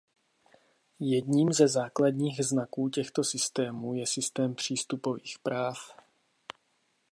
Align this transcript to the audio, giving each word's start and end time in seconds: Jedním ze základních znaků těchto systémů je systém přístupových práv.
Jedním 0.99 1.53
ze 1.53 1.67
základních 1.67 2.45
znaků 2.45 2.89
těchto 2.89 3.23
systémů 3.23 3.93
je 3.93 4.07
systém 4.07 4.55
přístupových 4.55 5.39
práv. 5.43 5.75